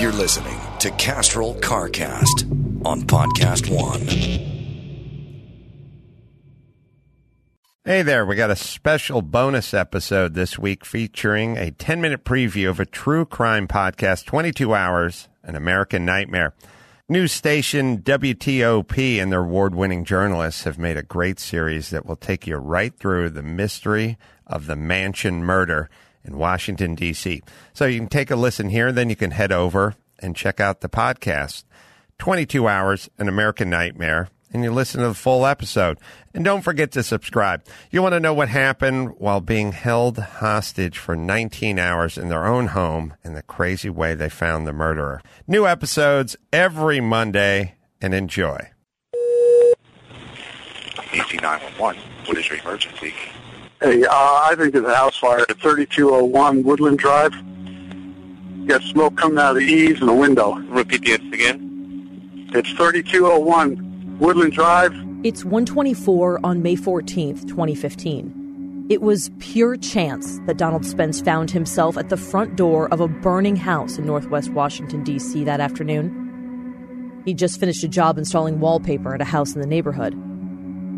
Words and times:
You're 0.00 0.12
listening 0.12 0.60
to 0.78 0.92
Castrol 0.92 1.56
CarCast 1.56 2.86
on 2.86 3.02
Podcast 3.02 3.68
One. 3.68 4.06
Hey 7.84 8.02
there, 8.02 8.24
we 8.24 8.36
got 8.36 8.52
a 8.52 8.54
special 8.54 9.22
bonus 9.22 9.74
episode 9.74 10.34
this 10.34 10.56
week 10.56 10.84
featuring 10.84 11.56
a 11.56 11.72
10 11.72 12.00
minute 12.00 12.24
preview 12.24 12.70
of 12.70 12.78
a 12.78 12.86
true 12.86 13.24
crime 13.24 13.66
podcast, 13.66 14.24
22 14.26 14.72
Hours, 14.72 15.28
An 15.42 15.56
American 15.56 16.04
Nightmare. 16.04 16.54
News 17.08 17.32
station 17.32 17.98
WTOP 17.98 19.20
and 19.20 19.32
their 19.32 19.40
award 19.40 19.74
winning 19.74 20.04
journalists 20.04 20.62
have 20.62 20.78
made 20.78 20.96
a 20.96 21.02
great 21.02 21.40
series 21.40 21.90
that 21.90 22.06
will 22.06 22.14
take 22.14 22.46
you 22.46 22.54
right 22.54 22.96
through 22.96 23.30
the 23.30 23.42
mystery 23.42 24.16
of 24.46 24.66
the 24.66 24.76
Mansion 24.76 25.42
murder 25.42 25.90
in 26.24 26.36
Washington, 26.36 26.94
D.C. 26.94 27.42
So 27.72 27.86
you 27.86 27.98
can 27.98 28.08
take 28.08 28.30
a 28.30 28.36
listen 28.36 28.70
here, 28.70 28.92
then 28.92 29.10
you 29.10 29.16
can 29.16 29.30
head 29.32 29.52
over 29.52 29.94
and 30.18 30.36
check 30.36 30.60
out 30.60 30.80
the 30.80 30.88
podcast. 30.88 31.64
22 32.18 32.66
Hours, 32.66 33.08
An 33.18 33.28
American 33.28 33.70
Nightmare, 33.70 34.28
and 34.52 34.64
you 34.64 34.72
listen 34.72 35.00
to 35.00 35.08
the 35.08 35.14
full 35.14 35.46
episode. 35.46 35.98
And 36.34 36.44
don't 36.44 36.62
forget 36.62 36.90
to 36.92 37.02
subscribe. 37.02 37.64
You 37.90 38.02
want 38.02 38.14
to 38.14 38.20
know 38.20 38.34
what 38.34 38.48
happened 38.48 39.14
while 39.18 39.40
being 39.40 39.72
held 39.72 40.18
hostage 40.18 40.98
for 40.98 41.14
19 41.14 41.78
hours 41.78 42.18
in 42.18 42.28
their 42.28 42.46
own 42.46 42.68
home 42.68 43.14
and 43.22 43.36
the 43.36 43.42
crazy 43.42 43.90
way 43.90 44.14
they 44.14 44.28
found 44.28 44.66
the 44.66 44.72
murderer. 44.72 45.22
New 45.46 45.66
episodes 45.66 46.36
every 46.52 47.00
Monday, 47.00 47.74
and 48.00 48.14
enjoy. 48.14 48.70
EC 51.12 51.40
911. 51.40 52.00
What 52.26 52.36
is 52.36 52.48
your 52.48 52.58
emergency? 52.58 53.14
Hey, 53.80 54.04
uh, 54.04 54.10
I 54.10 54.56
think 54.56 54.72
there's 54.72 54.84
a 54.84 54.94
house 54.94 55.16
fire 55.16 55.46
at 55.48 55.60
3201 55.60 56.64
Woodland 56.64 56.98
Drive. 56.98 57.32
Got 58.66 58.82
smoke 58.82 59.16
coming 59.16 59.38
out 59.38 59.50
of 59.50 59.58
the 59.58 59.72
eaves 59.72 60.00
and 60.00 60.08
the 60.08 60.14
window. 60.14 60.54
Repeat 60.54 61.02
the 61.02 61.12
address 61.12 61.32
again. 61.32 62.50
It's 62.54 62.70
3201 62.72 64.18
Woodland 64.18 64.52
Drive. 64.52 64.92
It's 65.22 65.44
124 65.44 66.40
on 66.44 66.60
May 66.60 66.74
14th, 66.74 67.46
2015. 67.46 68.86
It 68.90 69.00
was 69.00 69.30
pure 69.38 69.76
chance 69.76 70.40
that 70.46 70.56
Donald 70.56 70.84
Spence 70.84 71.20
found 71.20 71.52
himself 71.52 71.96
at 71.96 72.08
the 72.08 72.16
front 72.16 72.56
door 72.56 72.92
of 72.92 73.00
a 73.00 73.06
burning 73.06 73.54
house 73.54 73.96
in 73.96 74.04
northwest 74.04 74.50
Washington, 74.50 75.04
D.C. 75.04 75.44
that 75.44 75.60
afternoon. 75.60 77.22
He'd 77.24 77.38
just 77.38 77.60
finished 77.60 77.84
a 77.84 77.88
job 77.88 78.18
installing 78.18 78.58
wallpaper 78.58 79.14
at 79.14 79.20
a 79.20 79.24
house 79.24 79.54
in 79.54 79.60
the 79.60 79.68
neighborhood. 79.68 80.14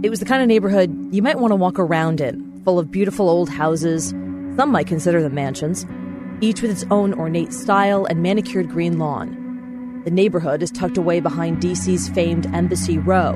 It 0.02 0.08
was 0.08 0.20
the 0.20 0.24
kind 0.24 0.40
of 0.40 0.48
neighborhood 0.48 1.12
you 1.12 1.20
might 1.20 1.38
want 1.38 1.52
to 1.52 1.56
walk 1.56 1.78
around 1.78 2.22
in, 2.22 2.49
full 2.64 2.78
of 2.78 2.90
beautiful 2.90 3.28
old 3.28 3.48
houses, 3.48 4.10
some 4.56 4.70
might 4.70 4.86
consider 4.86 5.22
them 5.22 5.34
mansions, 5.34 5.86
each 6.40 6.62
with 6.62 6.70
its 6.70 6.84
own 6.90 7.14
ornate 7.14 7.52
style 7.52 8.04
and 8.04 8.22
manicured 8.22 8.68
green 8.68 8.98
lawn. 8.98 10.02
The 10.04 10.10
neighborhood 10.10 10.62
is 10.62 10.70
tucked 10.70 10.96
away 10.96 11.20
behind 11.20 11.62
DC's 11.62 12.08
famed 12.08 12.46
Embassy 12.54 12.98
Row. 12.98 13.34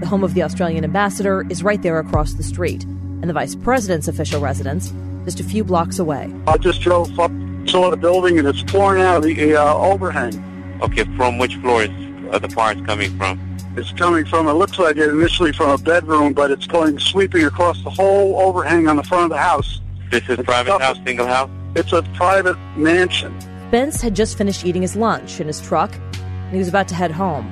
The 0.00 0.06
home 0.06 0.24
of 0.24 0.34
the 0.34 0.42
Australian 0.42 0.84
ambassador 0.84 1.46
is 1.50 1.62
right 1.62 1.80
there 1.82 1.98
across 1.98 2.34
the 2.34 2.42
street, 2.42 2.84
and 2.84 3.28
the 3.28 3.34
vice 3.34 3.54
president's 3.54 4.08
official 4.08 4.40
residence 4.40 4.92
just 5.24 5.40
a 5.40 5.44
few 5.44 5.62
blocks 5.62 5.98
away. 5.98 6.32
I 6.46 6.56
just 6.56 6.80
drove 6.80 7.18
up, 7.20 7.30
saw 7.66 7.90
the 7.90 7.96
building, 7.96 8.38
and 8.38 8.48
it's 8.48 8.62
torn 8.62 8.98
out 8.98 9.18
of 9.18 9.22
the 9.24 9.54
uh, 9.54 9.74
overhang. 9.74 10.78
Okay, 10.82 11.04
from 11.16 11.36
which 11.36 11.56
floor 11.56 11.82
is 11.82 11.90
uh, 12.30 12.38
the 12.38 12.48
fire 12.48 12.74
coming 12.86 13.14
from? 13.18 13.38
It's 13.76 13.92
coming 13.92 14.24
from, 14.24 14.48
it 14.48 14.52
looks 14.54 14.78
like 14.78 14.96
it 14.96 15.08
initially 15.08 15.52
from 15.52 15.70
a 15.70 15.78
bedroom, 15.78 16.32
but 16.32 16.50
it's 16.50 16.66
going 16.66 16.98
sweeping 16.98 17.44
across 17.44 17.82
the 17.84 17.90
whole 17.90 18.40
overhang 18.40 18.88
on 18.88 18.96
the 18.96 19.04
front 19.04 19.24
of 19.24 19.30
the 19.30 19.38
house. 19.38 19.80
This 20.10 20.24
is 20.24 20.38
It's 20.40 20.42
private 20.42 20.72
up- 20.72 20.82
house, 20.82 20.98
single 21.06 21.26
house? 21.26 21.48
It's 21.76 21.92
a 21.92 22.02
private 22.14 22.56
mansion. 22.76 23.32
Spence 23.68 24.00
had 24.00 24.16
just 24.16 24.36
finished 24.36 24.66
eating 24.66 24.82
his 24.82 24.96
lunch 24.96 25.40
in 25.40 25.46
his 25.46 25.60
truck, 25.60 25.94
and 25.94 26.50
he 26.52 26.58
was 26.58 26.66
about 26.66 26.88
to 26.88 26.96
head 26.96 27.12
home. 27.12 27.48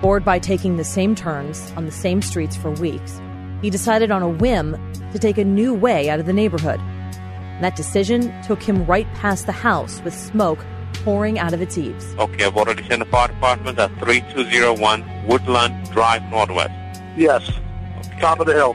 Bored 0.00 0.24
by 0.24 0.38
taking 0.38 0.76
the 0.76 0.84
same 0.84 1.14
turns 1.16 1.72
on 1.76 1.86
the 1.86 1.92
same 1.92 2.22
streets 2.22 2.56
for 2.56 2.70
weeks, 2.70 3.20
he 3.62 3.70
decided 3.70 4.12
on 4.12 4.22
a 4.22 4.28
whim 4.28 4.76
to 5.12 5.18
take 5.18 5.38
a 5.38 5.44
new 5.44 5.74
way 5.74 6.08
out 6.08 6.20
of 6.20 6.26
the 6.26 6.32
neighborhood. 6.32 6.78
And 6.80 7.64
that 7.64 7.74
decision 7.76 8.32
took 8.42 8.62
him 8.62 8.86
right 8.86 9.12
past 9.14 9.46
the 9.46 9.52
house 9.52 10.00
with 10.04 10.14
smoke 10.14 10.64
pouring 11.04 11.38
out 11.38 11.52
of 11.52 11.60
its 11.60 11.76
eaves. 11.78 12.14
Okay, 12.18 12.44
I've 12.44 12.56
already 12.56 12.82
sent 12.84 13.00
the 13.00 13.06
fire 13.06 13.28
department 13.28 13.78
at 13.78 13.90
3201 13.98 15.26
Woodland 15.26 15.90
Drive 15.90 16.22
Northwest. 16.30 16.72
Yes, 17.16 17.50
top 18.20 18.40
of 18.40 18.46
the 18.46 18.54
hill. 18.54 18.74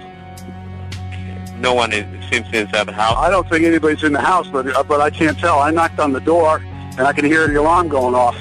No 1.59 1.73
one 1.73 1.91
is, 1.91 2.05
seems 2.29 2.49
to 2.51 2.59
inside 2.59 2.87
the 2.87 2.93
house. 2.93 3.15
I 3.17 3.29
don't 3.29 3.49
think 3.49 3.65
anybody's 3.65 4.03
in 4.03 4.13
the 4.13 4.21
house, 4.21 4.47
but 4.47 4.67
uh, 4.67 4.83
but 4.83 5.01
I 5.01 5.09
can't 5.09 5.39
tell. 5.39 5.59
I 5.59 5.71
knocked 5.71 5.99
on 5.99 6.13
the 6.13 6.19
door, 6.19 6.57
and 6.57 7.01
I 7.01 7.13
can 7.13 7.25
hear 7.25 7.47
the 7.47 7.55
alarm 7.55 7.87
going 7.87 8.13
off. 8.13 8.37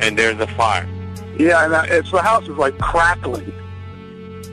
And 0.00 0.16
there's 0.16 0.38
a 0.38 0.46
fire. 0.46 0.88
Yeah, 1.38 1.64
and 1.64 1.74
uh, 1.74 1.84
it's 1.86 2.10
the 2.10 2.22
house 2.22 2.44
is 2.44 2.56
like 2.56 2.78
crackling. 2.78 3.52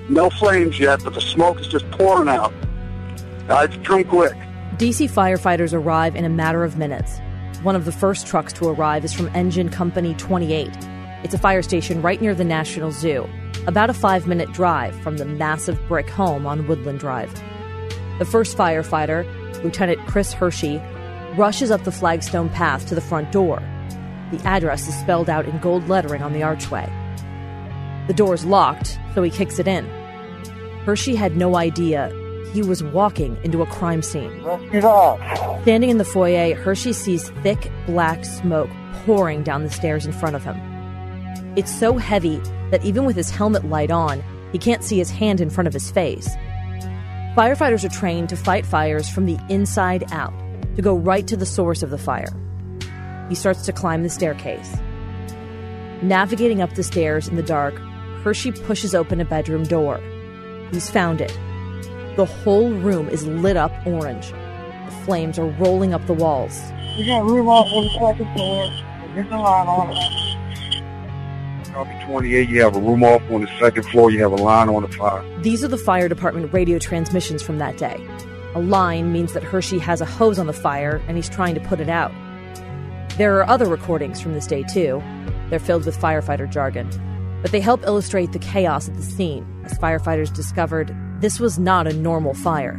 No 0.10 0.30
flames 0.30 0.80
yet, 0.80 1.04
but 1.04 1.14
the 1.14 1.22
smoke 1.22 1.60
is 1.60 1.68
just 1.68 1.90
pouring 1.92 2.28
out. 2.28 2.54
Uh, 3.48 3.68
it's 3.70 3.88
come 3.88 4.04
quick. 4.04 4.34
DC 4.78 5.12
firefighters 5.12 5.74
arrive 5.74 6.16
in 6.16 6.26
a 6.26 6.30
matter 6.30 6.64
of 6.64 6.78
minutes. 6.78 7.20
One 7.64 7.76
of 7.76 7.86
the 7.86 7.92
first 7.92 8.26
trucks 8.26 8.54
to 8.54 8.70
arrive 8.70 9.06
is 9.06 9.14
from 9.14 9.28
Engine 9.36 9.70
Company 9.70 10.16
28. 10.16 10.68
It's 11.24 11.36
a 11.36 11.38
fire 11.38 11.62
station 11.62 12.02
right 12.02 12.20
near 12.20 12.34
the 12.34 12.44
National 12.44 12.92
Zoo, 12.92 13.30
about 13.68 13.92
a 13.92 13.94
five 13.94 14.26
minute 14.26 14.52
drive 14.52 15.00
from 15.02 15.18
the 15.18 15.26
massive 15.26 15.80
brick 15.88 16.10
home 16.10 16.48
on 16.48 16.68
Woodland 16.68 17.00
Drive. 17.00 17.32
The 18.18 18.26
first 18.26 18.58
firefighter, 18.58 19.28
Lieutenant 19.64 20.00
Chris 20.08 20.34
Hershey, 20.34 20.82
rushes 21.38 21.70
up 21.70 21.84
the 21.84 21.92
flagstone 21.92 22.50
path 22.50 22.88
to 22.88 22.96
the 22.96 23.02
front 23.02 23.32
door. 23.32 23.62
The 24.32 24.42
address 24.44 24.88
is 24.88 24.96
spelled 24.96 25.30
out 25.30 25.46
in 25.46 25.60
gold 25.60 25.88
lettering 25.88 26.24
on 26.24 26.34
the 26.34 26.42
archway. 26.42 26.92
The 28.08 28.16
door 28.16 28.34
is 28.34 28.44
locked, 28.44 28.98
so 29.14 29.22
he 29.22 29.30
kicks 29.30 29.60
it 29.60 29.68
in. 29.68 29.86
Hershey 30.84 31.14
had 31.14 31.38
no 31.38 31.56
idea 31.58 32.12
he 32.54 32.62
was 32.62 32.84
walking 32.84 33.38
into 33.44 33.62
a 33.62 33.66
crime 33.66 34.02
scene. 34.02 34.32
Standing 35.62 35.90
in 35.90 35.98
the 35.98 36.06
foyer, 36.06 36.56
Hershey 36.56 36.94
sees 36.94 37.30
thick 37.42 37.72
black 37.86 38.26
smoke 38.26 38.70
pouring 39.06 39.44
down 39.44 39.64
the 39.64 39.70
stairs 39.70 40.06
in 40.06 40.12
front 40.12 40.36
of 40.36 40.44
him. 40.44 40.58
It's 41.56 41.74
so 41.74 41.98
heavy 41.98 42.38
that 42.72 42.84
even 42.84 43.06
with 43.06 43.16
his 43.16 43.30
helmet 43.30 43.66
light 43.66 43.92
on, 43.92 44.24
he 44.52 44.58
can't 44.58 44.84
see 44.84 44.98
his 44.98 45.10
hand 45.10 45.42
in 45.42 45.50
front 45.50 45.68
of 45.68 45.74
his 45.74 45.92
face. 45.92 46.30
Firefighters 47.36 47.84
are 47.84 47.90
trained 47.90 48.30
to 48.30 48.36
fight 48.36 48.66
fires 48.66 49.10
from 49.10 49.26
the 49.26 49.40
inside 49.50 50.12
out, 50.12 50.34
to 50.76 50.82
go 50.82 50.96
right 50.96 51.28
to 51.28 51.38
the 51.38 51.46
source 51.46 51.84
of 51.84 51.90
the 51.90 51.98
fire. 51.98 52.34
He 53.30 53.36
starts 53.36 53.66
to 53.66 53.74
climb 53.74 54.04
the 54.04 54.10
staircase. 54.10 54.76
Navigating 56.02 56.62
up 56.62 56.74
the 56.74 56.84
stairs 56.84 57.28
in 57.28 57.38
the 57.38 57.44
dark, 57.44 57.78
Hershey 58.24 58.52
pushes 58.52 58.94
open 58.94 59.22
a 59.22 59.26
bedroom 59.26 59.64
door. 59.64 60.02
He's 60.72 60.90
found 60.90 61.22
it. 61.22 61.38
The 62.18 62.26
whole 62.26 62.72
room 62.72 63.08
is 63.08 63.26
lit 63.26 63.56
up 63.56 63.72
orange. 63.86 64.32
The 64.32 64.92
flames 65.06 65.40
are 65.40 65.48
rolling 65.52 65.94
up 65.94 66.06
the 66.08 66.14
walls. 66.14 66.62
We 66.98 67.06
got 67.06 67.24
room 67.24 67.48
off 67.48 67.68
on 67.72 67.84
the 67.86 67.90
second 67.90 68.34
floor. 68.36 68.70
There's 69.16 69.28
a 69.28 69.38
line 69.38 69.68
on 69.68 69.92
it. 69.96 70.22
Copy 71.72 72.06
28, 72.06 72.50
you 72.50 72.62
have 72.62 72.76
a 72.76 72.80
room 72.82 73.02
off 73.02 73.22
on 73.32 73.42
the 73.42 73.60
second 73.60 73.84
floor, 73.84 74.12
you 74.12 74.22
have 74.22 74.34
a 74.34 74.36
line 74.36 74.68
on 74.68 74.82
the 74.82 74.90
fire. 74.90 75.24
These 75.42 75.64
are 75.64 75.70
the 75.70 75.78
fire 75.78 76.10
department 76.10 76.52
radio 76.52 76.78
transmissions 76.80 77.42
from 77.42 77.60
that 77.60 77.78
day. 77.78 78.06
A 78.56 78.60
line 78.60 79.14
means 79.14 79.32
that 79.32 79.44
Hershey 79.44 79.80
has 79.80 80.02
a 80.02 80.06
hose 80.06 80.38
on 80.38 80.48
the 80.48 80.54
fire 80.54 81.02
and 81.08 81.16
he's 81.16 81.30
trying 81.30 81.56
to 81.56 81.62
put 81.62 81.80
it 81.80 81.88
out. 81.88 82.12
There 83.18 83.38
are 83.38 83.48
other 83.48 83.68
recordings 83.68 84.20
from 84.20 84.34
this 84.34 84.48
day, 84.48 84.64
too. 84.64 85.02
They're 85.50 85.60
filled 85.60 85.86
with 85.86 85.98
firefighter 85.98 86.52
jargon. 86.52 86.90
But 87.42 87.52
they 87.52 87.62
help 87.62 87.86
illustrate 87.86 88.34
the 88.34 88.40
chaos 88.40 88.90
at 88.90 88.96
the 88.96 89.02
scene 89.02 89.46
as 89.64 89.78
firefighters 89.78 90.34
discovered 90.34 90.94
this 91.22 91.40
was 91.40 91.60
not 91.60 91.86
a 91.86 91.94
normal 91.94 92.34
fire. 92.34 92.74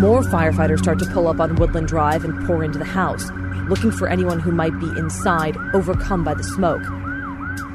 More 0.00 0.22
firefighters 0.22 0.78
start 0.78 0.98
to 1.00 1.10
pull 1.12 1.28
up 1.28 1.38
on 1.38 1.56
Woodland 1.56 1.88
Drive 1.88 2.24
and 2.24 2.46
pour 2.46 2.64
into 2.64 2.78
the 2.78 2.84
house, 2.84 3.30
looking 3.68 3.90
for 3.90 4.08
anyone 4.08 4.40
who 4.40 4.52
might 4.52 4.78
be 4.80 4.86
inside, 4.98 5.56
overcome 5.74 6.24
by 6.24 6.32
the 6.34 6.42
smoke. 6.42 6.82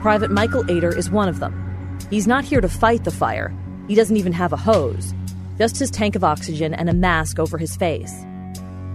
Private 0.01 0.31
Michael 0.31 0.69
Ader 0.69 0.97
is 0.97 1.11
one 1.11 1.29
of 1.29 1.39
them. 1.39 1.53
He's 2.09 2.25
not 2.25 2.43
here 2.43 2.61
to 2.61 2.69
fight 2.69 3.03
the 3.03 3.11
fire. 3.11 3.53
He 3.87 3.93
doesn't 3.93 4.17
even 4.17 4.33
have 4.33 4.51
a 4.51 4.57
hose, 4.57 5.13
just 5.59 5.77
his 5.77 5.91
tank 5.91 6.15
of 6.15 6.23
oxygen 6.23 6.73
and 6.73 6.89
a 6.89 6.93
mask 6.93 7.37
over 7.37 7.57
his 7.57 7.75
face. 7.75 8.25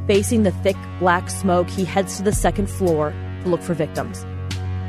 Facing 0.09 0.43
the 0.43 0.53
thick 0.63 0.77
black 0.99 1.31
smoke, 1.31 1.69
he 1.71 1.85
heads 1.85 2.17
to 2.17 2.25
the 2.25 2.33
second 2.33 2.69
floor 2.69 3.13
to 3.43 3.49
look 3.49 3.63
for 3.63 3.75
victims. 3.75 4.25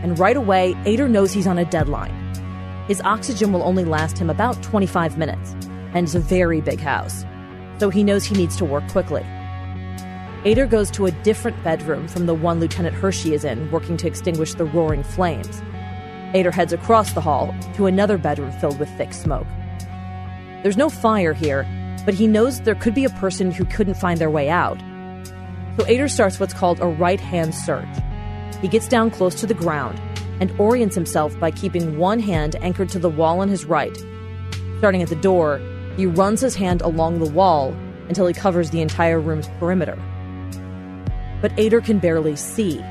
And 0.01 0.17
right 0.17 0.37
away, 0.37 0.75
Ader 0.85 1.09
knows 1.09 1.33
he's 1.33 1.45
on 1.45 1.59
a 1.59 1.65
deadline. 1.65 2.18
His 2.89 3.01
oxygen 3.01 3.53
will 3.53 3.61
only 3.61 3.85
last 3.85 4.17
him 4.17 4.31
about 4.31 4.63
25 4.63 5.15
minutes, 5.15 5.53
and 5.93 6.05
it's 6.05 6.15
a 6.15 6.19
very 6.19 6.59
big 6.59 6.79
house, 6.79 7.23
so 7.77 7.91
he 7.91 8.03
knows 8.03 8.25
he 8.25 8.33
needs 8.33 8.57
to 8.57 8.65
work 8.65 8.87
quickly. 8.89 9.23
Ader 10.43 10.65
goes 10.65 10.89
to 10.91 11.05
a 11.05 11.11
different 11.11 11.63
bedroom 11.63 12.07
from 12.07 12.25
the 12.25 12.33
one 12.33 12.59
Lieutenant 12.59 12.95
Hershey 12.95 13.35
is 13.35 13.45
in, 13.45 13.69
working 13.69 13.95
to 13.97 14.07
extinguish 14.07 14.55
the 14.55 14.65
roaring 14.65 15.03
flames. 15.03 15.61
Ader 16.33 16.49
heads 16.49 16.73
across 16.73 17.13
the 17.13 17.21
hall 17.21 17.55
to 17.75 17.85
another 17.85 18.17
bedroom 18.17 18.51
filled 18.53 18.79
with 18.79 18.89
thick 18.97 19.13
smoke. 19.13 19.45
There's 20.63 20.75
no 20.75 20.89
fire 20.89 21.33
here, 21.33 21.67
but 22.05 22.15
he 22.15 22.25
knows 22.25 22.59
there 22.61 22.73
could 22.73 22.95
be 22.95 23.05
a 23.05 23.11
person 23.11 23.51
who 23.51 23.65
couldn't 23.65 23.97
find 23.97 24.19
their 24.19 24.31
way 24.31 24.49
out. 24.49 24.81
So 25.77 25.85
Ader 25.85 26.07
starts 26.07 26.39
what's 26.39 26.55
called 26.55 26.79
a 26.79 26.87
right 26.87 27.19
hand 27.19 27.53
search. 27.53 27.87
He 28.63 28.67
gets 28.67 28.87
down 28.87 29.11
close 29.11 29.35
to 29.35 29.45
the 29.45 29.53
ground 29.53 30.01
and 30.39 30.51
orients 30.59 30.95
himself 30.95 31.37
by 31.39 31.51
keeping 31.51 31.97
one 31.97 32.19
hand 32.19 32.55
anchored 32.61 32.89
to 32.89 32.99
the 32.99 33.09
wall 33.09 33.39
on 33.39 33.49
his 33.49 33.65
right. 33.65 33.95
Starting 34.77 35.01
at 35.01 35.09
the 35.09 35.15
door, 35.15 35.61
he 35.97 36.05
runs 36.05 36.41
his 36.41 36.55
hand 36.55 36.81
along 36.81 37.19
the 37.19 37.29
wall 37.29 37.75
until 38.07 38.25
he 38.25 38.33
covers 38.33 38.69
the 38.69 38.81
entire 38.81 39.19
room's 39.19 39.47
perimeter. 39.59 39.97
But 41.41 41.51
Ader 41.57 41.81
can 41.81 41.99
barely 41.99 42.35
see. 42.35 42.83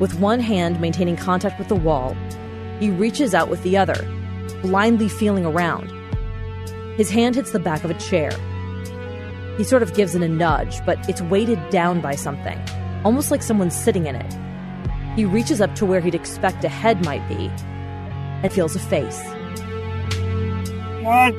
With 0.00 0.18
one 0.18 0.40
hand 0.40 0.80
maintaining 0.80 1.16
contact 1.16 1.58
with 1.58 1.68
the 1.68 1.74
wall, 1.74 2.16
he 2.80 2.90
reaches 2.90 3.34
out 3.34 3.48
with 3.48 3.62
the 3.62 3.76
other, 3.76 4.08
blindly 4.62 5.08
feeling 5.08 5.46
around. 5.46 5.90
His 6.96 7.10
hand 7.10 7.36
hits 7.36 7.52
the 7.52 7.58
back 7.58 7.84
of 7.84 7.90
a 7.90 7.94
chair. 7.94 8.32
He 9.56 9.64
sort 9.64 9.82
of 9.82 9.94
gives 9.94 10.14
it 10.14 10.22
a 10.22 10.28
nudge, 10.28 10.84
but 10.84 11.08
it's 11.08 11.22
weighted 11.22 11.70
down 11.70 12.00
by 12.00 12.14
something, 12.14 12.58
almost 13.04 13.30
like 13.30 13.42
someone's 13.42 13.76
sitting 13.76 14.06
in 14.06 14.16
it. 14.16 14.34
He 15.16 15.24
reaches 15.24 15.60
up 15.60 15.74
to 15.76 15.86
where 15.86 16.00
he'd 16.00 16.14
expect 16.14 16.64
a 16.64 16.68
head 16.68 17.04
might 17.04 17.26
be 17.28 17.50
and 18.42 18.52
feels 18.52 18.74
a 18.74 18.78
face. 18.78 19.20
God, 21.02 21.34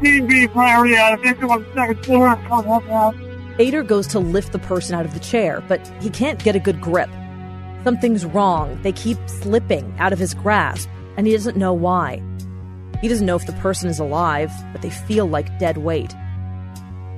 B 0.00 0.48
priority 0.48 0.96
out 0.96 1.14
of 1.14 1.20
victim 1.20 1.50
on 1.50 1.62
the 1.62 1.74
second 1.74 2.04
floor. 2.04 2.36
Come 2.48 2.68
up 2.68 2.84
now. 2.86 3.14
Ader 3.58 3.82
goes 3.82 4.06
to 4.08 4.18
lift 4.18 4.52
the 4.52 4.58
person 4.58 4.94
out 4.94 5.04
of 5.04 5.14
the 5.14 5.20
chair, 5.20 5.62
but 5.66 5.86
he 6.00 6.10
can't 6.10 6.42
get 6.42 6.54
a 6.54 6.60
good 6.60 6.80
grip. 6.80 7.10
Something's 7.84 8.24
wrong. 8.24 8.80
They 8.82 8.92
keep 8.92 9.18
slipping 9.26 9.94
out 9.98 10.12
of 10.12 10.18
his 10.18 10.34
grasp, 10.34 10.88
and 11.16 11.26
he 11.26 11.32
doesn't 11.32 11.56
know 11.56 11.72
why. 11.72 12.22
He 13.00 13.08
doesn't 13.08 13.26
know 13.26 13.36
if 13.36 13.46
the 13.46 13.52
person 13.54 13.88
is 13.88 13.98
alive, 13.98 14.52
but 14.72 14.82
they 14.82 14.90
feel 14.90 15.26
like 15.26 15.58
dead 15.58 15.78
weight. 15.78 16.14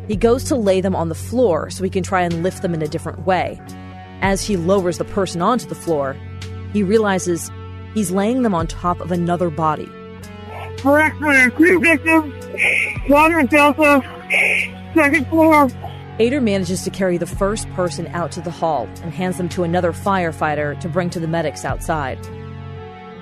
He 0.08 0.16
goes 0.16 0.44
to 0.44 0.56
lay 0.56 0.80
them 0.80 0.96
on 0.96 1.08
the 1.08 1.14
floor 1.14 1.70
so 1.70 1.84
he 1.84 1.90
can 1.90 2.02
try 2.02 2.22
and 2.22 2.42
lift 2.42 2.62
them 2.62 2.74
in 2.74 2.82
a 2.82 2.88
different 2.88 3.26
way. 3.26 3.60
As 4.20 4.42
he 4.42 4.56
lowers 4.56 4.98
the 4.98 5.04
person 5.04 5.40
onto 5.40 5.66
the 5.66 5.74
floor, 5.74 6.16
he 6.72 6.82
realizes 6.82 7.50
he's 7.94 8.10
laying 8.10 8.42
them 8.42 8.54
on 8.54 8.66
top 8.66 9.00
of 9.00 9.10
another 9.10 9.50
body. 9.50 9.88
Correct 10.78 11.16
three 11.56 11.76
victims. 11.76 12.34
Quadrant 13.06 13.50
Delta, 13.50 14.02
second 14.94 15.26
floor. 15.28 15.68
Ader 16.18 16.40
manages 16.40 16.82
to 16.82 16.90
carry 16.90 17.16
the 17.16 17.26
first 17.26 17.68
person 17.70 18.06
out 18.08 18.30
to 18.32 18.42
the 18.42 18.50
hall 18.50 18.86
and 19.02 19.12
hands 19.12 19.38
them 19.38 19.48
to 19.50 19.62
another 19.62 19.92
firefighter 19.92 20.78
to 20.80 20.88
bring 20.88 21.08
to 21.10 21.20
the 21.20 21.26
medics 21.26 21.64
outside. 21.64 22.18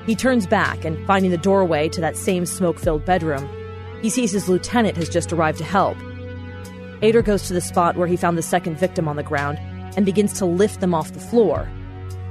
He 0.04 0.16
turns 0.16 0.46
back 0.46 0.84
and, 0.84 1.06
finding 1.06 1.30
the 1.30 1.38
doorway 1.38 1.88
to 1.90 2.00
that 2.00 2.16
same 2.16 2.44
smoke 2.44 2.78
filled 2.78 3.04
bedroom, 3.04 3.48
he 4.02 4.10
sees 4.10 4.32
his 4.32 4.48
lieutenant 4.48 4.96
has 4.96 5.08
just 5.08 5.32
arrived 5.32 5.58
to 5.58 5.64
help. 5.64 5.96
Ader 7.02 7.22
goes 7.22 7.46
to 7.46 7.52
the 7.52 7.60
spot 7.60 7.96
where 7.96 8.08
he 8.08 8.16
found 8.16 8.36
the 8.36 8.42
second 8.42 8.76
victim 8.76 9.06
on 9.06 9.16
the 9.16 9.22
ground 9.22 9.58
and 9.98 10.06
begins 10.06 10.32
to 10.34 10.46
lift 10.46 10.78
them 10.78 10.94
off 10.94 11.12
the 11.12 11.18
floor. 11.18 11.68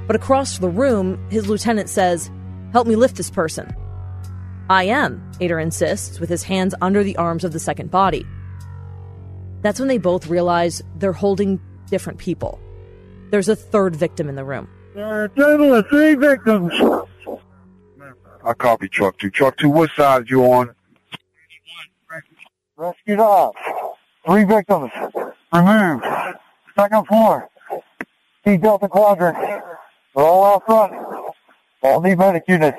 But 0.06 0.16
across 0.16 0.56
the 0.56 0.70
room, 0.70 1.22
his 1.30 1.50
lieutenant 1.50 1.90
says, 1.90 2.30
Help 2.72 2.88
me 2.88 2.96
lift 2.96 3.16
this 3.16 3.30
person. 3.30 3.70
I 4.70 4.84
am, 4.84 5.30
Ader 5.38 5.58
insists, 5.60 6.18
with 6.18 6.30
his 6.30 6.42
hands 6.42 6.74
under 6.80 7.04
the 7.04 7.14
arms 7.18 7.44
of 7.44 7.52
the 7.52 7.58
second 7.58 7.90
body. 7.90 8.26
That's 9.60 9.78
when 9.78 9.88
they 9.88 9.98
both 9.98 10.28
realize 10.28 10.80
they're 10.96 11.12
holding 11.12 11.60
different 11.90 12.18
people. 12.18 12.58
There's 13.30 13.50
a 13.50 13.56
third 13.56 13.94
victim 13.94 14.30
in 14.30 14.34
the 14.34 14.44
room. 14.44 14.66
There 14.94 15.04
are 15.04 15.24
a 15.24 15.28
total 15.28 15.74
of 15.74 15.86
three 15.88 16.14
victims. 16.14 16.72
I 18.46 18.54
copy 18.54 18.88
truck 18.88 19.18
two. 19.18 19.28
Truck 19.28 19.58
two, 19.58 19.68
what 19.68 19.90
side 19.94 20.30
you 20.30 20.42
on? 20.44 20.74
Rescued 22.78 23.20
off. 23.20 23.54
Three 24.24 24.44
victims. 24.44 24.90
Removed. 25.52 26.06
Second 26.74 27.06
floor. 27.06 27.50
Delta 28.56 28.88
Quadrant. 28.88 29.36
They're 29.36 30.24
all 30.24 30.54
out 30.54 30.64
front. 30.66 30.92
All 31.82 32.00
need 32.00 32.18
medic 32.18 32.44
units. 32.48 32.78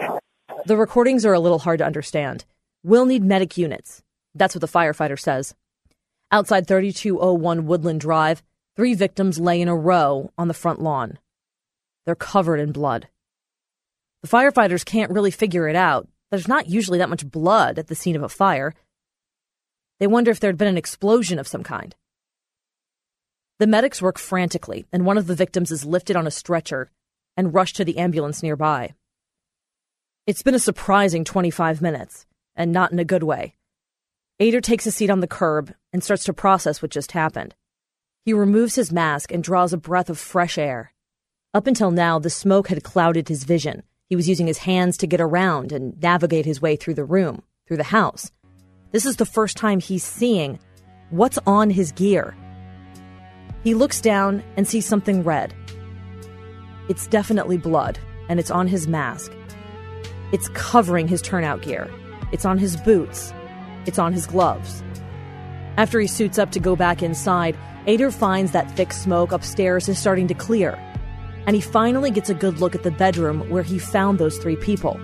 The 0.66 0.78
recordings 0.78 1.26
are 1.26 1.34
a 1.34 1.40
little 1.40 1.60
hard 1.60 1.80
to 1.80 1.86
understand. 1.86 2.46
We'll 2.84 3.06
need 3.06 3.24
medic 3.24 3.58
units. 3.58 4.02
That's 4.36 4.56
what 4.56 4.62
the 4.62 4.68
firefighter 4.68 5.20
says. 5.20 5.54
Outside 6.32 6.68
3201 6.68 7.66
Woodland 7.66 8.02
Drive, 8.02 8.44
three 8.76 8.94
victims 8.94 9.40
lay 9.40 9.62
in 9.62 9.68
a 9.68 9.76
row 9.76 10.32
on 10.38 10.48
the 10.48 10.54
front 10.54 10.82
lawn. 10.82 11.20
They're 12.06 12.16
covered 12.16 12.60
in 12.60 12.72
blood. 12.72 13.08
The 14.22 14.28
firefighters 14.28 14.84
can't 14.84 15.12
really 15.12 15.32
figure 15.32 15.68
it 15.68 15.76
out. 15.76 16.08
There's 16.30 16.48
not 16.48 16.68
usually 16.68 16.98
that 17.00 17.10
much 17.10 17.30
blood 17.30 17.80
at 17.80 17.88
the 17.88 17.96
scene 17.96 18.16
of 18.16 18.24
a 18.24 18.30
fire. 18.30 18.74
They 20.00 20.08
wonder 20.08 20.32
if 20.32 20.40
there'd 20.40 20.58
been 20.58 20.68
an 20.68 20.78
explosion 20.78 21.40
of 21.40 21.48
some 21.48 21.64
kind. 21.64 21.96
The 23.60 23.68
medics 23.68 24.02
work 24.02 24.18
frantically, 24.18 24.86
and 24.94 25.06
one 25.06 25.18
of 25.18 25.28
the 25.28 25.36
victims 25.36 25.70
is 25.70 25.84
lifted 25.84 26.16
on 26.16 26.26
a 26.26 26.32
stretcher 26.32 26.90
and 27.36 27.54
rushed 27.54 27.76
to 27.76 27.84
the 27.84 27.98
ambulance 27.98 28.42
nearby. 28.42 28.94
It's 30.26 30.42
been 30.42 30.56
a 30.56 30.60
surprising 30.60 31.26
25 31.26 31.82
minutes, 31.82 32.26
and 32.56 32.72
not 32.72 32.94
in 32.94 33.00
a 33.00 33.04
good 33.04 33.24
way. 33.24 33.56
Ader 34.40 34.62
takes 34.62 34.86
a 34.86 34.92
seat 34.92 35.10
on 35.10 35.20
the 35.20 35.28
curb 35.28 35.74
and 35.92 36.02
starts 36.02 36.24
to 36.24 36.34
process 36.34 36.82
what 36.82 36.92
just 36.92 37.12
happened. 37.12 37.54
He 38.24 38.32
removes 38.32 38.76
his 38.76 38.94
mask 38.94 39.30
and 39.30 39.44
draws 39.44 39.74
a 39.74 39.78
breath 39.78 40.10
of 40.10 40.18
fresh 40.18 40.58
air. 40.58 40.94
Up 41.54 41.68
until 41.68 41.92
now, 41.92 42.18
the 42.18 42.30
smoke 42.30 42.70
had 42.70 42.84
clouded 42.84 43.28
his 43.28 43.44
vision. 43.44 43.84
He 44.08 44.16
was 44.16 44.30
using 44.30 44.48
his 44.48 44.60
hands 44.60 44.96
to 44.98 45.08
get 45.08 45.20
around 45.20 45.74
and 45.74 46.02
navigate 46.02 46.46
his 46.46 46.62
way 46.62 46.78
through 46.78 46.94
the 46.94 47.04
room, 47.04 47.44
through 47.68 47.78
the 47.78 47.84
house. 47.84 48.32
This 48.94 49.06
is 49.06 49.18
the 49.18 49.26
first 49.26 49.58
time 49.58 49.82
he's 49.82 50.04
seeing 50.06 50.60
what's 51.10 51.40
on 51.46 51.72
his 51.72 51.92
gear. 51.92 52.38
He 53.64 53.74
looks 53.74 54.00
down 54.00 54.44
and 54.56 54.68
sees 54.68 54.86
something 54.86 55.24
red. 55.24 55.54
It's 56.88 57.08
definitely 57.08 57.58
blood, 57.58 58.00
and 58.30 58.40
it's 58.40 58.52
on 58.52 58.68
his 58.68 58.88
mask. 58.88 59.32
It's 60.32 60.50
covering 60.50 61.08
his 61.08 61.22
turnout 61.22 61.62
gear. 61.62 61.90
It's 62.32 62.46
on 62.46 62.58
his 62.58 62.78
boots. 62.78 63.34
It's 63.86 64.00
on 64.00 64.14
his 64.14 64.26
gloves. 64.26 64.84
After 65.78 66.00
he 66.00 66.08
suits 66.08 66.38
up 66.38 66.52
to 66.52 66.60
go 66.60 66.76
back 66.76 67.02
inside, 67.02 67.58
Ader 67.88 68.12
finds 68.12 68.52
that 68.52 68.76
thick 68.76 68.94
smoke 68.94 69.32
upstairs 69.32 69.90
is 69.90 69.98
starting 69.98 70.28
to 70.28 70.34
clear. 70.34 70.78
And 71.48 71.56
he 71.56 71.62
finally 71.62 72.12
gets 72.12 72.30
a 72.30 72.34
good 72.34 72.60
look 72.60 72.76
at 72.76 72.84
the 72.84 72.92
bedroom 72.92 73.50
where 73.50 73.64
he 73.64 73.80
found 73.80 74.20
those 74.20 74.38
three 74.38 74.58
people. 74.58 75.00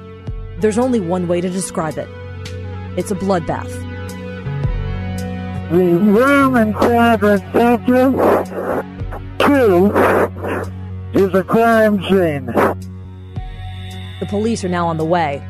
There's 0.60 0.78
only 0.78 1.00
one 1.00 1.28
way 1.28 1.42
to 1.42 1.50
describe 1.50 1.98
it 1.98 2.10
it's 2.98 3.12
a 3.12 3.16
bloodbath. 3.16 3.85
The 5.72 5.78
room 5.78 6.56
in 6.56 6.74
Quadrant 6.74 7.42
Delta 7.52 8.86
2 9.40 11.20
is 11.20 11.34
a 11.34 11.44
crime 11.44 12.04
scene. 12.04 12.46
The 14.20 14.28
police 14.30 14.64
are 14.64 14.70
now 14.70 14.86
on 14.88 14.98
the 14.98 15.06
way. 15.06 15.44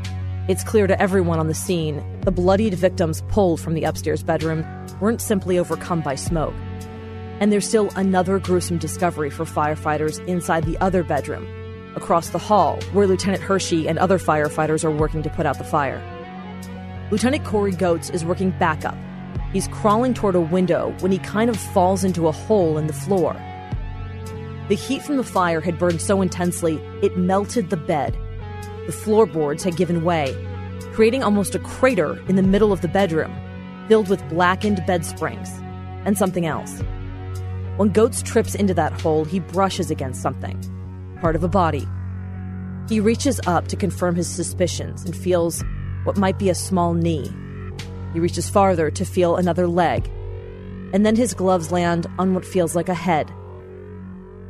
It's 0.47 0.63
clear 0.63 0.87
to 0.87 0.97
everyone 1.01 1.37
on 1.37 1.49
the 1.49 1.53
scene 1.53 2.01
the 2.21 2.31
bloodied 2.31 2.75
victims 2.75 3.23
pulled 3.27 3.59
from 3.59 3.73
the 3.73 3.83
upstairs 3.83 4.23
bedroom 4.23 4.65
weren't 5.01 5.19
simply 5.19 5.59
overcome 5.59 5.99
by 5.99 6.15
smoke. 6.15 6.55
And 7.41 7.51
there's 7.51 7.67
still 7.67 7.89
another 7.97 8.39
gruesome 8.39 8.77
discovery 8.77 9.29
for 9.29 9.43
firefighters 9.43 10.25
inside 10.27 10.63
the 10.63 10.77
other 10.77 11.03
bedroom, 11.03 11.45
across 11.97 12.29
the 12.29 12.39
hall, 12.39 12.79
where 12.93 13.05
Lieutenant 13.05 13.43
Hershey 13.43 13.89
and 13.89 13.99
other 13.99 14.17
firefighters 14.17 14.85
are 14.85 14.91
working 14.91 15.23
to 15.23 15.29
put 15.29 15.45
out 15.45 15.57
the 15.57 15.65
fire. 15.65 16.01
Lieutenant 17.11 17.43
Corey 17.43 17.73
Goetz 17.73 18.09
is 18.11 18.23
working 18.23 18.51
backup. 18.51 18.95
He's 19.55 19.69
crawling 19.69 20.13
toward 20.13 20.35
a 20.35 20.41
window 20.41 20.93
when 20.99 21.13
he 21.13 21.17
kind 21.17 21.49
of 21.49 21.55
falls 21.55 22.03
into 22.03 22.27
a 22.27 22.33
hole 22.33 22.77
in 22.77 22.87
the 22.87 22.93
floor. 22.93 23.31
The 24.67 24.75
heat 24.75 25.01
from 25.01 25.15
the 25.15 25.23
fire 25.23 25.61
had 25.61 25.79
burned 25.79 26.01
so 26.01 26.21
intensely, 26.21 26.75
it 27.01 27.15
melted 27.15 27.69
the 27.69 27.77
bed. 27.77 28.17
The 28.85 28.91
floorboards 28.91 29.63
had 29.63 29.77
given 29.77 30.03
way, 30.03 30.35
creating 30.91 31.23
almost 31.23 31.55
a 31.55 31.59
crater 31.59 32.21
in 32.27 32.35
the 32.35 32.43
middle 32.43 32.73
of 32.73 32.81
the 32.81 32.89
bedroom, 32.89 33.33
filled 33.87 34.09
with 34.09 34.27
blackened 34.27 34.85
bed 34.85 35.05
springs 35.05 35.49
and 36.03 36.17
something 36.17 36.45
else. 36.45 36.81
When 37.77 37.93
Goetz 37.93 38.21
trips 38.21 38.55
into 38.55 38.73
that 38.73 38.99
hole, 38.99 39.23
he 39.23 39.39
brushes 39.39 39.89
against 39.89 40.21
something, 40.21 40.59
part 41.21 41.37
of 41.37 41.45
a 41.45 41.47
body. 41.47 41.87
He 42.89 42.99
reaches 42.99 43.39
up 43.47 43.69
to 43.69 43.77
confirm 43.77 44.15
his 44.15 44.27
suspicions 44.27 45.05
and 45.05 45.15
feels 45.15 45.63
what 46.03 46.17
might 46.17 46.37
be 46.37 46.49
a 46.49 46.55
small 46.55 46.93
knee. 46.93 47.33
He 48.15 48.21
reaches 48.21 48.49
farther 48.49 48.89
to 48.91 49.03
feel 49.03 49.35
another 49.35 49.67
leg, 49.67 50.09
and 50.93 51.05
then 51.05 51.17
his 51.17 51.33
gloves 51.33 51.69
land 51.69 52.07
on 52.17 52.33
what 52.33 52.45
feels 52.45 52.73
like 52.73 52.87
a 52.87 52.93
head. 52.93 53.29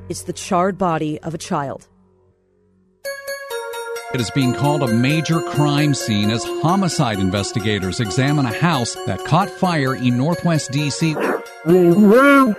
It's 0.08 0.22
the 0.22 0.34
charred 0.34 0.78
body 0.78 1.20
of 1.22 1.34
a 1.34 1.40
child. 1.40 1.88
It 4.14 4.22
is 4.22 4.30
being 4.30 4.54
called 4.54 4.84
a 4.84 4.88
major 4.88 5.42
crime 5.42 5.96
scene 5.96 6.30
as 6.30 6.44
homicide 6.44 7.18
investigators 7.18 8.00
examine 8.00 8.46
a 8.46 8.54
house 8.54 8.94
that 9.08 9.26
caught 9.26 9.50
fire 9.50 9.96
in 9.96 10.16
northwest 10.16 10.72
D.C. 10.72 11.16
The 11.16 11.42
room 11.66 12.54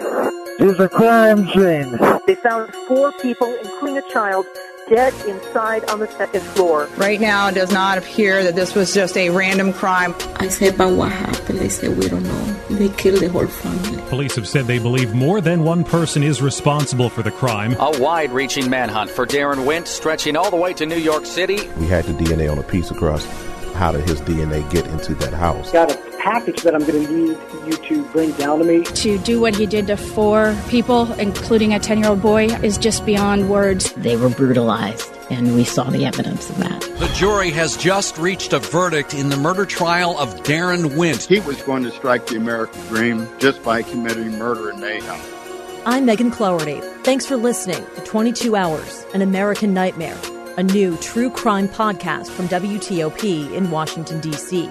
is 0.58 0.80
a 0.80 0.88
crime 0.88 1.46
scene. 1.48 1.98
They 2.26 2.34
found 2.34 2.74
four 2.88 3.12
people, 3.12 3.54
including 3.62 3.98
a 3.98 4.12
child, 4.12 4.46
dead 4.88 5.12
inside 5.26 5.88
on 5.90 5.98
the 5.98 6.08
second 6.12 6.42
floor. 6.42 6.88
Right 6.96 7.20
now, 7.20 7.48
it 7.48 7.54
does 7.54 7.72
not 7.72 7.98
appear 7.98 8.42
that 8.44 8.54
this 8.54 8.74
was 8.74 8.94
just 8.94 9.16
a 9.16 9.30
random 9.30 9.72
crime. 9.72 10.14
I 10.36 10.48
said, 10.48 10.78
but 10.78 10.92
what 10.92 11.12
happened? 11.12 11.58
They 11.58 11.68
said, 11.68 11.96
we 11.98 12.08
don't 12.08 12.22
know. 12.22 12.44
They 12.70 12.88
killed 12.90 13.20
the 13.20 13.28
whole 13.28 13.46
family. 13.46 14.02
Police 14.08 14.36
have 14.36 14.48
said 14.48 14.66
they 14.66 14.78
believe 14.78 15.14
more 15.14 15.40
than 15.40 15.62
one 15.64 15.84
person 15.84 16.22
is 16.22 16.40
responsible 16.40 17.10
for 17.10 17.22
the 17.22 17.30
crime. 17.30 17.74
A 17.78 17.98
wide 18.00 18.32
reaching 18.32 18.70
manhunt 18.70 19.10
for 19.10 19.26
Daron 19.26 19.66
Wint, 19.66 19.88
stretching 19.88 20.36
all 20.36 20.50
the 20.50 20.56
way 20.56 20.72
to 20.74 20.86
New 20.86 20.96
York 20.96 21.26
City. 21.26 21.68
We 21.78 21.86
had 21.86 22.04
the 22.04 22.12
DNA 22.12 22.50
on 22.50 22.58
a 22.58 22.62
piece 22.62 22.90
of 22.90 22.96
crust. 22.96 23.26
How 23.74 23.92
did 23.92 24.08
his 24.08 24.20
DNA 24.22 24.68
get 24.70 24.86
into 24.86 25.14
that 25.16 25.34
house? 25.34 25.70
Got 25.70 25.92
a 25.92 26.05
package 26.26 26.62
that 26.62 26.74
I'm 26.74 26.84
going 26.84 27.06
to 27.06 27.12
need 27.12 27.38
you 27.66 27.76
to 27.76 28.04
bring 28.06 28.32
down 28.32 28.58
to 28.58 28.64
me. 28.64 28.82
To 28.82 29.16
do 29.18 29.40
what 29.40 29.54
he 29.54 29.64
did 29.64 29.86
to 29.86 29.96
four 29.96 30.56
people, 30.68 31.12
including 31.20 31.72
a 31.72 31.78
10 31.78 32.00
year 32.00 32.08
old 32.08 32.20
boy, 32.20 32.46
is 32.64 32.76
just 32.78 33.06
beyond 33.06 33.48
words. 33.48 33.92
They 33.92 34.16
were 34.16 34.28
brutalized, 34.28 35.08
and 35.30 35.54
we 35.54 35.62
saw 35.62 35.84
the 35.84 36.04
evidence 36.04 36.50
of 36.50 36.58
that. 36.58 36.80
The 36.98 37.06
jury 37.14 37.50
has 37.50 37.76
just 37.76 38.18
reached 38.18 38.52
a 38.52 38.58
verdict 38.58 39.14
in 39.14 39.28
the 39.28 39.36
murder 39.36 39.64
trial 39.64 40.18
of 40.18 40.34
Daron 40.42 40.96
Wint. 40.96 41.22
He 41.22 41.38
was 41.38 41.62
going 41.62 41.84
to 41.84 41.92
strike 41.92 42.26
the 42.26 42.36
American 42.36 42.80
dream 42.88 43.28
just 43.38 43.62
by 43.62 43.82
committing 43.82 44.36
murder 44.36 44.70
and 44.70 44.80
mayhem. 44.80 45.20
I'm 45.84 46.06
Megan 46.06 46.32
Cloherty. 46.32 46.80
Thanks 47.04 47.24
for 47.24 47.36
listening 47.36 47.86
to 47.94 48.00
22 48.00 48.56
Hours, 48.56 49.06
An 49.14 49.22
American 49.22 49.72
Nightmare, 49.72 50.18
a 50.56 50.64
new 50.64 50.96
true 50.96 51.30
crime 51.30 51.68
podcast 51.68 52.30
from 52.30 52.48
WTOP 52.48 53.52
in 53.52 53.70
Washington, 53.70 54.20
D.C. 54.20 54.68